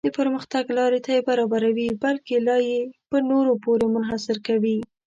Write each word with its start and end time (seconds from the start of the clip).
د 0.05 0.07
پرمختګ 0.19 0.63
لارې 0.77 0.99
ته 1.05 1.11
یې 1.15 1.21
برابروي 1.29 1.87
بلکې 2.03 2.35
لا 2.47 2.57
یې 2.69 2.79
په 3.11 3.17
نورو 3.29 3.53
پورې 3.63 3.85
منحصر 3.95 4.37
کوي. 4.47 4.77